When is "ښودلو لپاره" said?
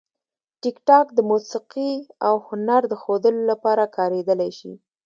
3.01-3.83